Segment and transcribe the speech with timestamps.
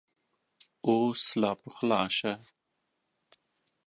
[0.87, 2.33] اوس لا پخلا شه!